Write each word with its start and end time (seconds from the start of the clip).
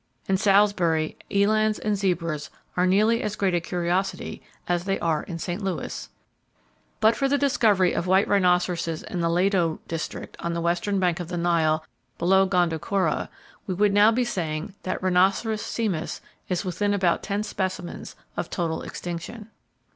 In 0.27 0.35
Salisbury, 0.35 1.15
elands 1.29 1.77
and 1.77 1.95
zebras 1.95 2.49
are 2.75 2.87
nearly 2.87 3.21
as 3.21 3.35
great 3.35 3.53
a 3.53 3.59
curiosity 3.61 4.41
as 4.67 4.85
they 4.85 4.99
are 4.99 5.21
in 5.21 5.37
St. 5.37 5.61
Louis. 5.63 6.09
But 6.99 7.15
for 7.15 7.29
the 7.29 7.37
discovery 7.37 7.93
of 7.93 8.07
white 8.07 8.27
rhinoceroses 8.27 9.03
in 9.03 9.19
the 9.21 9.29
Lado 9.29 9.79
district, 9.87 10.37
on 10.39 10.53
the 10.55 10.59
western 10.59 10.99
bank 10.99 11.19
of 11.19 11.27
the 11.27 11.37
Nile 11.37 11.85
below 12.17 12.47
Gondokoro, 12.47 13.27
we 13.67 13.75
would 13.75 13.93
now 13.93 14.11
be 14.11 14.25
saying 14.25 14.73
that 14.81 15.03
Rhinoceros 15.03 15.61
simus 15.61 16.19
is 16.49 16.65
within 16.65 16.95
about 16.95 17.21
ten 17.21 17.43
specimens 17.43 18.15
of 18.35 18.49
total 18.49 18.81
extinction. 18.81 19.49